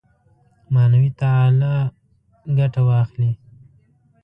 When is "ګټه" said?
2.57-2.81